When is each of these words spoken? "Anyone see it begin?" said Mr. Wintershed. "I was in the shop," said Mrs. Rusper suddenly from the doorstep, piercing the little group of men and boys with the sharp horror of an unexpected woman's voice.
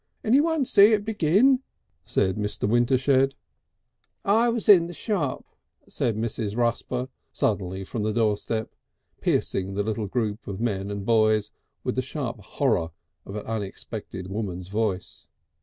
"Anyone 0.23 0.65
see 0.65 0.93
it 0.93 1.05
begin?" 1.05 1.61
said 2.03 2.35
Mr. 2.35 2.67
Wintershed. 2.67 3.35
"I 4.25 4.49
was 4.49 4.67
in 4.67 4.87
the 4.87 4.95
shop," 4.95 5.45
said 5.87 6.15
Mrs. 6.17 6.57
Rusper 6.57 7.07
suddenly 7.31 7.83
from 7.83 8.01
the 8.01 8.11
doorstep, 8.11 8.73
piercing 9.21 9.75
the 9.75 9.83
little 9.83 10.07
group 10.07 10.47
of 10.47 10.59
men 10.59 10.89
and 10.89 11.05
boys 11.05 11.51
with 11.83 11.93
the 11.93 12.01
sharp 12.01 12.39
horror 12.39 12.89
of 13.27 13.35
an 13.35 13.45
unexpected 13.45 14.25
woman's 14.27 14.69
voice. 14.69 15.27